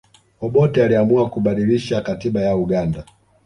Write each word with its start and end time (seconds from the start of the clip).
obote 0.41 0.83
aliamua 0.83 1.29
kubadilisha 1.29 2.01
katiba 2.01 2.41
ya 2.41 2.55
uganda 2.57 3.05